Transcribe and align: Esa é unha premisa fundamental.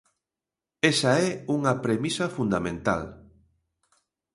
Esa 0.91 1.11
é 1.27 1.29
unha 1.55 1.73
premisa 1.85 2.25
fundamental. 2.37 3.01